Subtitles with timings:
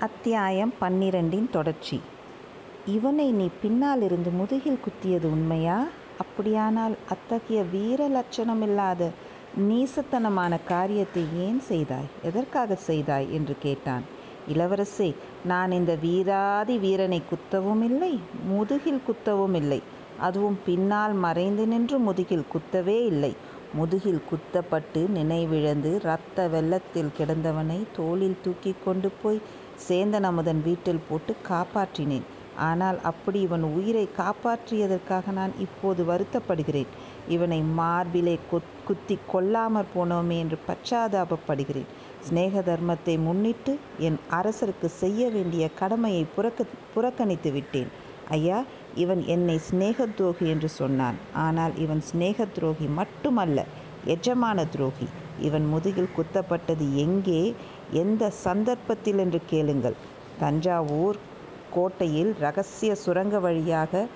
[0.00, 2.00] அத்தியாயம் பன்னிரெண்டின் தொடர்ச்சி.
[2.86, 5.84] இவனை நீ பின்னால் இருந்து முதுகில் குத்தியது உண்மையா?
[6.18, 9.10] அப்படியானால் அத்தகைய வீர லட்சணமில்லாத
[9.58, 12.06] நீசத்தனமான காரியத்தை ஏன் செய்தாய்?
[12.22, 13.32] எதற்காக செய்தாய்?
[13.32, 14.02] என்று கேட்டான்.
[14.48, 15.14] இளவரசே
[15.44, 19.82] நான் இந்த வீராதி வீரனை குத்தவும் இல்லை முதுகில் குத்தவும் இல்லை
[20.18, 23.36] அதுவும் பின்னால் மறைந்து நின்று முதுகில் குத்தவே இல்லை.
[23.74, 29.40] முதுகில் குத்தப்பட்டு நினைவிழந்து இரத்த வெள்ளத்தில் கிடந்தவனை தோளில் தூக்கி கொண்டு போய்
[29.88, 32.26] சேந்தன் அமுதன் வீட்டில் போட்டு காப்பாற்றினேன்.
[32.68, 36.90] ஆனால் அப்படி இவன் உயிரை காப்பாற்றியதற்காக நான் இப்போது வருத்தப்படுகிறேன்.
[37.34, 38.34] இவனை மார்பிலே
[38.88, 41.90] குத்தி கொல்லாமற் போனோமே என்று பச்சாதாபப்படுகிறேன்.
[42.26, 43.72] சிநேக தர்மத்தை முன்னிட்டு
[44.06, 47.90] என் அரசருக்கு செய்ய வேண்டிய கடமையை புறக்க புறக்கணித்து விட்டேன்.
[48.36, 48.58] ஐயா
[49.02, 51.18] இவன் என்னை சிநேக துரோகி என்று சொன்னான்.
[51.46, 53.64] ஆனால் இவன் சிநேக துரோகி மட்டுமல்ல
[54.14, 55.06] எஜமான துரோகி.
[55.46, 57.40] இவன் முதுகில் குத்தப்பட்டது எங்கே?
[57.92, 59.96] எந்த சந்தர்ப்பத்தில் என்று கேளுங்கள்.
[60.40, 61.18] தஞ்சாவூர்
[61.74, 64.06] கோட்டையில் ரகசிய சுரங்க வழியாக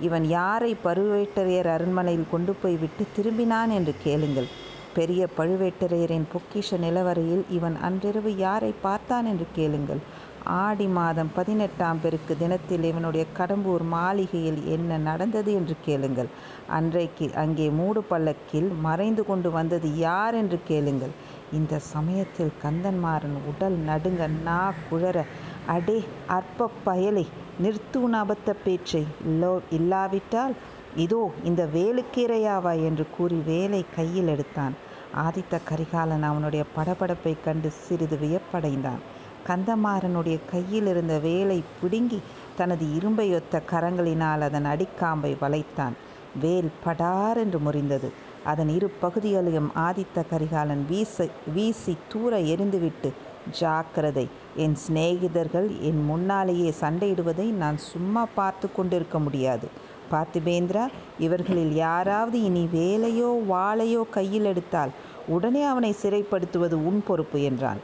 [0.00, 4.48] இவன் யாரை பழுவேட்டரையர் அரண்மனையில் கொண்டு போய் விட்டு திரும்பினான் என்று கேளுங்கள்.
[4.94, 10.00] பெரிய பழுவேட்டரையரின் பொக்கிஷ நிலவரையில் இவன் அன்றிரவு யாரை பார்த்தான் என்று கேளுங்கள்.
[10.44, 16.28] ஆடி மாதம் பதினெட்டாம் பெருக்கு தினத்தில் இவனுடைய கடம்பூர் மாளிகையில் என்ன நடந்தது என்று கேளுங்கள்.
[16.68, 21.14] அன்றைக்கு அங்கே மூடு பல்லக்கில் மறைந்து கொண்டு வந்தது யார் என்று கேளுங்கள்.
[21.52, 25.24] இந்த சமயத்தில் கந்தன்மாறன் உடல் நடுங்க நா குழற
[25.66, 27.26] அடே அற்ப பயலை
[27.58, 29.06] நிறுத்துன் அபத்த பேச்சை.
[29.24, 30.54] இல்லோ இல்லாவிட்டால்
[30.96, 34.74] இதோ இந்த வேலுக்கீரையாவா என்று கூறி வேலை கையில் எடுத்தான்.
[35.16, 39.02] ஆதித்த கரிகாலன் அவனுடைய படபடப்பை கண்டு சிறிது வியப்படைந்தான்.
[39.46, 42.20] கந்தமாறனுடைய கையில் இருந்த வேலை பிடுங்கி
[42.56, 45.94] தனது இரும்பையொத்த கரங்களினால் அதன் அடிக்காம்பை வளைத்தான்.
[46.40, 48.08] வேல் படார் என்று முறிந்தது.
[48.50, 53.10] அதன் இரு பகுதிகளையும் ஆதித்த கரிகாலன் வீச வீசி தூர எரிந்துவிட்டு
[53.58, 54.24] ஜாக்கிரதை
[54.64, 59.66] என் சிநேகிதர்கள் என் முன்னாலேயே சண்டையிடுவதை நான் சும்மா பார்த்து கொண்டிருக்க முடியாது.
[60.12, 60.84] பார்த்திபேந்திரா
[61.18, 64.92] இவர்களில் யாராவது இனி வேலையோ வாளையோ கையில் எடுத்தால்
[65.26, 67.80] உடனே அவனை சிறைப்படுத்துவது உன் பொறுப்பு என்றான்.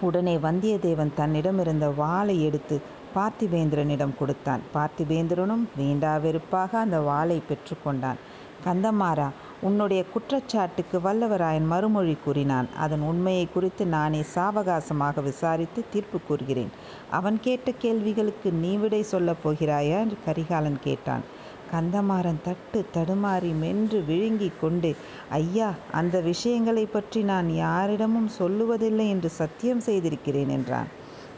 [0.00, 2.76] உடனே வந்தியத்தேவன் தன்னிடமிருந்த வாளை எடுத்து
[3.16, 4.62] பார்த்திபேந்திரனிடம் கொடுத்தான்.
[4.74, 8.20] பார்த்திபேந்திரனும் வேண்டா வெறுப்பாக அந்த வாளை பெற்றுக்கொண்டான்
[8.64, 9.28] கந்தமாறா
[9.66, 12.68] உன்னுடைய குற்றச்சாட்டுக்கு வல்லவராயன் மறுமொழி கூறினான்.
[12.84, 16.72] அதன் உண்மையை குறித்து நானே சாவகாசமாக விசாரித்து தீர்ப்பு கூறுகிறேன்.
[17.10, 19.98] அவன் கேட்ட கேள்விகளுக்கு நீ விடை சொல்லப் போகிறாயா?
[20.04, 21.24] என்று கரிகாலன் கேட்டான்.
[21.72, 24.90] கந்தமாறன் தட்டு தடுமாறி மென்று விழுங்கி கொண்டு
[25.38, 30.90] ஐயா அந்த விஷயங்களை பற்றி நான் யாரிடமும் சொல்லுவதில்லை என்று சத்தியம் செய்திருக்கிறேன் என்றான்.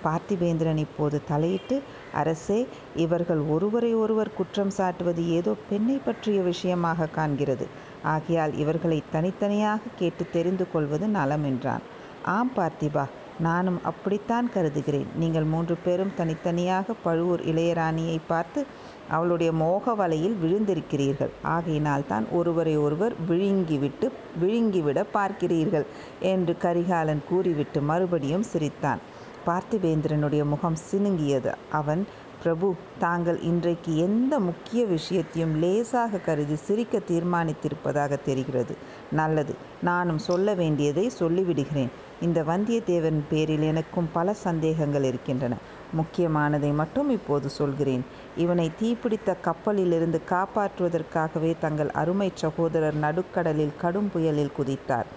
[0.05, 1.77] பார்த்திபேந்திரன் இப்போது தலையிட்டு
[2.13, 2.59] அரசே
[2.97, 7.67] இவர்கள் ஒருவரை ஒருவர் குற்றம் சாட்டுவது ஏதோ பெண்ணை பற்றிய விஷயமாக காண்கிறது.
[8.03, 11.81] ஆகையால் இவர்களை தனித்தனியாக கேட்டு தெரிந்து கொள்வது நலம் என்றான்.
[12.23, 13.05] ஆம் பார்த்திபா
[13.39, 15.07] நானும் அப்படித்தான் கருதுகிறேன்.
[15.17, 18.67] நீங்கள் மூன்று பேரும் தனித்தனியாக பழுவூர் இளையராணியை பார்த்து
[19.11, 21.31] அவளுடைய மோக வலையில் விழுந்திருக்கிறீர்கள்.
[21.43, 24.11] ஆகையினால் தான் ஒருவரை ஒருவர் விழுங்கிவிட்டு
[24.41, 25.87] விழுங்கிவிட பார்க்கிறீர்கள்
[26.21, 28.99] என்று கரிகாலன் கூறிவிட்டு மறுபடியும் சிரித்தான்.
[29.47, 31.53] பார்த்திபேந்திரனுடைய முகம் சினுங்கியது.
[31.71, 32.07] அவன்
[32.43, 38.75] பிரபு தாங்கள் இன்றைக்கு எந்த முக்கிய விஷயத்தையும் லேசாக கருதி சிரிக்க தீர்மானித்திருப்பதாக தெரிகிறது.
[39.11, 41.93] நல்லது நானும் சொல்ல வேண்டியதை சொல்லிவிடுகிறேன்.
[42.21, 45.57] இந்த வந்தியத்தேவன் பேரில் எனக்கும் பல சந்தேகங்கள் இருக்கின்றன.
[45.97, 48.05] முக்கியமானதை மட்டும் இப்போது சொல்கிறேன்.
[48.37, 55.09] இவனை தீப்பிடித்த கப்பலிலிருந்து காப்பாற்றுவதற்காகவே தங்கள் அருமை சகோதரர் நடுக்கடலில் கடும் புயலில் குதித்தார்.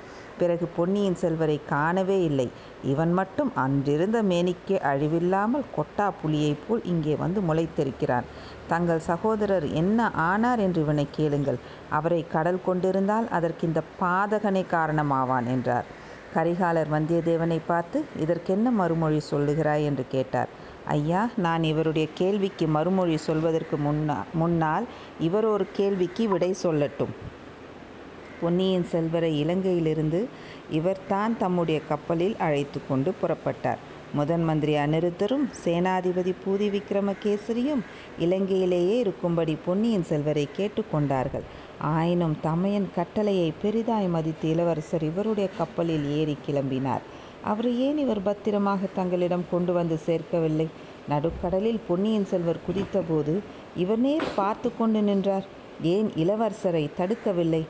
[0.41, 2.47] பிறகு பொன்னியின் செல்வரை காணவே இல்லை.
[2.83, 8.27] இவன் மட்டும் அன்றிருந்த மேனிக்கே அழிவில்லாமல் கொட்டா புலியைப் போல் இங்கே வந்து முளைத்திருக்கிறான்.
[8.67, 9.99] தங்கள் சகோதரர் என்ன
[10.29, 11.59] ஆனார் என்று இவனை கேளுங்கள்.
[11.89, 15.89] அவரை கடல் கொண்டிருந்தால் அதற்கு இந்த பாதகனை காரணமாவான் என்றார்.
[16.35, 19.85] கரிகாலர் வந்தியத்தேவனை பார்த்து இதற்கென்ன மறுமொழி சொல்லுகிறாய்?
[19.89, 20.51] என்று கேட்டார்.
[20.87, 24.85] ஐயா நான் இவருடைய கேள்விக்கு மறுமொழி சொல்வதற்கு முன்னா முன்னால்
[25.19, 27.13] இவர் ஒரு கேள்விக்கு விடை சொல்லட்டும்.
[28.41, 30.19] பொன்னியின் செல்வரை இலங்கையிலிருந்து
[30.71, 33.81] இவர்தான் தம்முடைய கப்பலில் அழைத்து கொண்டு புறப்பட்டார்.
[34.13, 37.83] முதன் மந்திரி அனிருத்தரும் சேனாதிபதி பூதி விக்ரமகேசரியும்
[38.19, 41.45] இலங்கையிலேயே இருக்கும்படி பொன்னியின் செல்வரை கேட்டுக்கொண்டார்கள்
[41.91, 47.05] ஆயினும் தமையன் கட்டளையை பெரிதாய் மதித்து இளவரசர் இவருடைய கப்பலில் ஏறி கிளம்பினார்.
[47.43, 50.67] அவரை ஏன் இவர் பத்திரமாக தங்களிடம் கொண்டு வந்து சேர்க்கவில்லை?
[51.09, 53.35] நடுக்கடலில் பொன்னியின் செல்வர் குதித்தபோது
[53.75, 55.47] இவர் நேர் பார்த்து கொண்டு நின்றார்.
[55.83, 57.63] ஏன் இளவரசரை தடுக்கவில்லை?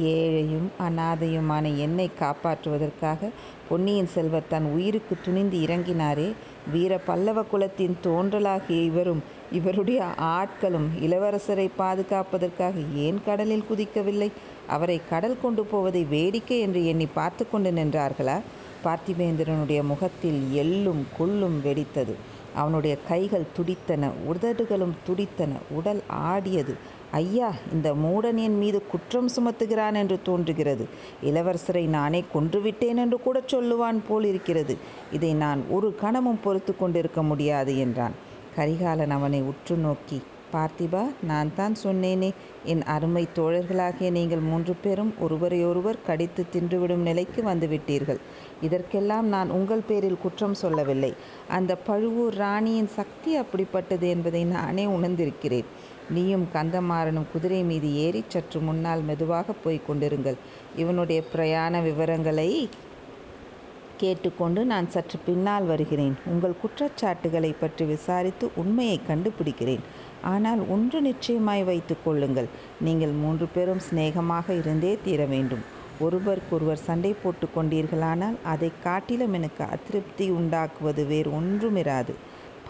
[0.00, 3.28] ஏழையும் அனாதையுமான என்னை காப்பாற்றுவதற்காக
[3.68, 6.32] பொன்னியின் செல்வர் தன் உயிருக்கு துணிந்து இறங்கினாரே
[6.72, 9.22] வீர பல்லவ குலத்தின் தோன்றலாகிய இவரும்
[9.52, 14.30] இவருடைய ஆட்களும் இளவரசரை பாதுகாப்பதற்காக ஏன் கடலில் குதிக்கவில்லை
[14.66, 18.40] அவரை கடல் கொண்டு போவதை வேடிக்கை என்று எண்ணி பார்த்து கொண்டு நின்றார்களா
[18.84, 22.14] பார்த்திபேந்திரனுடைய முகத்தில் எள்ளும் கொள்ளும் வெடித்தது.
[22.54, 24.10] அவனுடைய கைகள் துடித்தன.
[24.26, 25.48] உதடுகளும் துடித்தன.
[25.70, 26.76] உடல் ஆடியது.
[27.12, 30.88] ஐயா இந்த மூடன் என் மீது குற்றம் சுமத்துகிறான் என்று தோன்றுகிறது.
[31.24, 34.76] இளவரசரை நானே கொன்றுவிட்டேன் என்று கூட சொல்லுவான் போலிருக்கிறது.
[35.12, 38.12] இதை நான் ஒரு கணமும் பொறுத்து கொண்டிருக்க முடியாது என்றான்.
[38.56, 40.22] கரிகாலன் அவனை உற்று நோக்கி
[40.52, 42.28] பார்த்திபா நான் தான் சொன்னேனே
[42.64, 48.20] என் அருமைத் தோழர்களாகிய நீங்கள் மூன்று பேரும் ஒருவரையொருவர் கடித்துத் தின்றுவிடும் நிலைக்கு வந்துவிட்டீர்கள்.
[48.60, 51.12] இதற்கெல்லாம் நான் உங்கள் பேரில் குற்றம் சொல்லவில்லை.
[51.48, 55.68] அந்தப் பழுவூர் ராணியின் சக்தி அப்படிப்பட்டது என்பதை நானே உணர்ந்திருக்கிறேன்.
[56.10, 60.38] நீயும் கந்தமாறனும் குதிரை மீது ஏறிச் சற்று முன்னால் மெதுவாகப் போய்க் கொண்டிருங்கள்.
[60.76, 62.50] இவனுடைய பிரயாண விவரங்களை
[63.96, 66.16] கேட்டுக்கொண்டு நான் சற்று பின்னால் வருகிறேன்.
[66.26, 69.82] உங்கள் குற்றச்சாட்டுகளைப் பற்றி விசாரித்து உண்மையைக் கண்டுபிடிக்கிறேன்.
[70.22, 72.48] ஆனால் ஒன்று நிச்சயமாய் வைத்துக் கொள்ளுங்கள்.
[72.80, 75.64] நீங்கள் மூன்று பேரும் சிநேகமாக இருந்தே தீர வேண்டும்.
[76.00, 82.14] ஒருவருக்கொருவர் சண்டை போட்டு கொண்டீர்களானால் அதை காட்டிலும் எனக்கு அதிருப்தி உண்டாக்குவது வேறு ஒன்றுமிராது.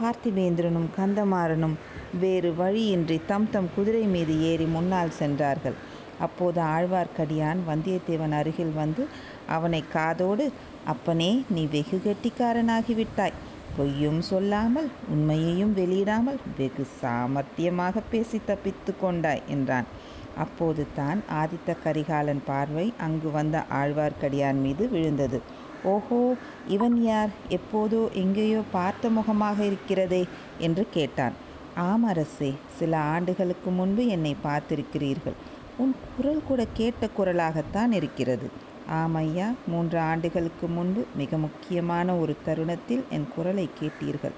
[0.01, 1.77] பார்த்திபேந்திரனும் கந்தமாறனும்
[2.21, 5.77] வேறு வழியின்றி தம் தம் குதிரை மீது ஏறி முன்னால் சென்றார்கள்.
[6.19, 9.03] அப்போது ஆழ்வார்க்கடியான் வந்தியத்தேவன் அருகில் வந்து
[9.47, 10.47] அவனை காதோடு
[10.87, 13.39] அப்பனே நீ வெகு கெட்டிக்காரனாகிவிட்டாய்
[13.77, 19.89] பொய்யும் சொல்லாமல் உண்மையையும் வெளியிடாமல் வெகு சாமர்த்தியமாகப் பேசித் தப்பித்துக் கொண்டாய் என்றான்.
[20.37, 25.39] அப்போது தான் ஆதித்த கரிகாலன் பார்வை அங்கு வந்த ஆழ்வார்க்கடியான் மீது விழுந்தது.
[25.85, 26.21] ஓஹோ
[26.67, 27.31] இவன் யார்?
[27.51, 30.23] எப்போதோ எங்கேயோ பார்த்த முகமாக இருக்கிறதே
[30.59, 31.37] என்று கேட்டான்.
[31.83, 35.39] ஆம் அரசே சில ஆண்டுகளுக்கு முன்பு என்னை பார்த்திருக்கிறீர்கள்.
[35.77, 38.49] உன் குரல் கூட கேட்ட குரலாகத்தான் இருக்கிறது.
[38.89, 44.37] ஆம் ஐயா மூன்று ஆண்டுகளுக்கு முன்பு மிக முக்கியமான ஒரு தருணத்தில் என் குரலைக் கேட்டீர்கள்.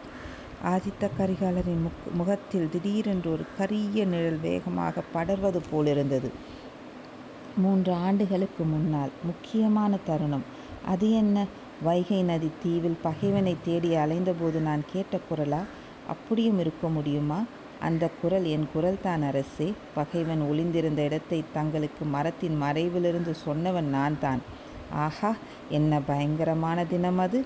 [0.64, 6.31] ஆதித்த கரிகாலரின் முக் முகத்தில் திடீரென்று ஒரு கரிய நிழல் வேகமாக படர்வது போலிருந்தது.
[7.56, 10.44] மூன்று ஆண்டுகளுக்கு முன்னால் முக்கியமான தருணம்
[10.87, 11.38] அது என்ன?
[11.81, 15.62] வைகை நதி தீவில் பகைவனைத் தேடி அலைந்தபோது நான் கேட்ட குரலா?
[16.06, 17.38] அப்படியும் இருக்க முடியுமா?
[17.81, 19.67] அந்தக் குரல் என் குரல்தான் அரசே.
[19.94, 24.41] பகைவன் ஒளிந்திருந்த இடத்தைத் தங்களுக்கு மரத்தின் மறைவிலிருந்து சொன்னவன் நான்தான்.
[24.99, 25.31] ஆகா
[25.71, 27.38] என்ன பயங்கரமான தினம் அது.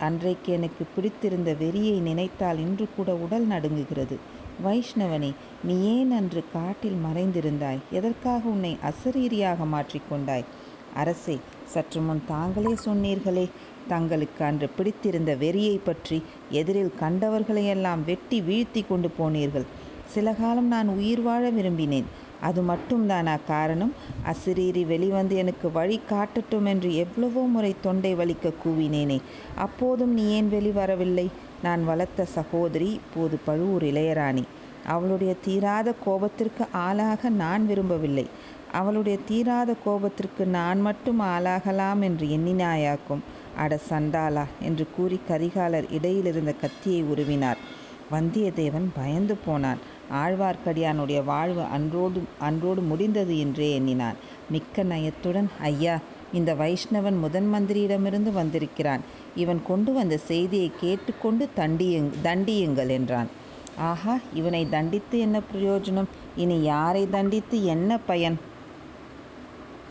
[0.00, 4.16] அன்றைக்கு எனக்குப் பிடித்திருந்த வெறியை நினைத்தால் இன்று கூட உடல் நடுங்குகிறது.
[4.64, 5.30] வைஷ்ணவனே
[5.64, 7.82] நீ ஏன் அன்று காட்டில் மறைந்திருந்தாய்?
[7.90, 10.46] எதற்காக உன்னை அசரீரியாக மாற்றிக் கொண்டாய்?
[10.94, 13.44] அரசே சற்று முன் தாங்களே சொன்னீர்களே
[13.88, 16.22] தங்களுக்கு அன்று பிடித்திருந்த வெறியைப் பற்றி.
[16.50, 19.66] எதிரில் கண்டவர்களையெல்லாம் வெட்டி வீழ்த்திக் கொண்டு போனீர்கள்.
[20.06, 22.04] சில காலம் நான் உயிர் வாழ விரும்பினேன்.
[22.40, 23.92] அது மட்டும்தானா காரணம்?
[24.24, 29.20] அசரீரி வெளிவந்து எனக்கு வழி காட்டட்டும் என்று எவ்வளவோ முறை தொண்டை வலிக்க கூவினேனே
[29.56, 31.26] அப்போதும் நீ ஏன் வெளிவரவில்லை?
[31.62, 34.42] நான் வளர்த்த சகோதரி இப்போது பழுவூர் இளையராணி.
[34.86, 38.26] அவளுடைய தீராத கோபத்திற்கு ஆளாக நான் விரும்பவில்லை.
[38.72, 43.22] அவளுடைய தீராத கோபத்திற்கு நான் மட்டும் ஆளாகலாம் என்று எண்ணினாயாக்கும்?
[43.56, 47.56] அட சண்டாளா என்று கூறி கரிகாலர் இடையிலிருந்த கத்தியை உருவினார்.
[48.12, 49.78] வந்தியத்தேவன் பயந்து போனான்.
[50.12, 54.14] ஆழ்வார்க்கடியானுடைய வாழ்வு அன்றோடு அன்றோடு முடிந்தது என்றே எண்ணினான்.
[54.50, 55.98] மிக்க நயத்துடன் ஐயா
[56.32, 59.00] இந்த வைஷ்ணவன் முதன் மந்திரியிடமிருந்து வந்திருக்கிறான்.
[59.36, 63.26] இவன் கொண்டு வந்த செய்தியை கேட்டுக்கொண்டு தண்டியுங் தண்டியுங்கள் என்றான்.
[63.78, 66.08] ஆஹா இவனை தண்டித்து என்ன பிரயோஜனம்?
[66.36, 68.38] இனி யாரை தண்டித்து என்ன பயன்?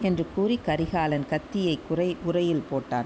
[0.01, 3.05] என்று கூறிக் கரிகாலன் கத்தியைக் உறையில் போட்டான்.